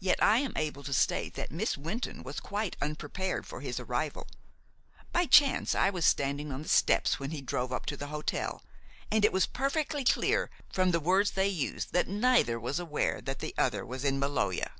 Yet 0.00 0.22
I 0.22 0.38
am 0.38 0.54
able 0.56 0.82
to 0.84 0.94
state 0.94 1.34
that 1.34 1.50
Miss 1.52 1.76
Wynton 1.76 2.22
was 2.22 2.40
quite 2.40 2.78
unprepared 2.80 3.46
for 3.46 3.60
his 3.60 3.78
arrival. 3.78 4.26
By 5.12 5.26
chance 5.26 5.74
I 5.74 5.90
was 5.90 6.06
standing 6.06 6.50
on 6.50 6.62
the 6.62 6.68
steps 6.70 7.20
when 7.20 7.30
he 7.30 7.42
drove 7.42 7.70
up 7.70 7.84
to 7.92 7.96
the 7.98 8.06
hotel, 8.06 8.62
and 9.10 9.22
it 9.22 9.34
was 9.34 9.44
perfectly 9.44 10.02
clear 10.02 10.48
from 10.72 10.92
the 10.92 10.98
words 10.98 11.32
they 11.32 11.48
used 11.48 11.92
that 11.92 12.08
neither 12.08 12.58
was 12.58 12.78
aware 12.78 13.20
that 13.20 13.40
the 13.40 13.54
other 13.58 13.84
was 13.84 14.02
in 14.02 14.18
Maloja." 14.18 14.70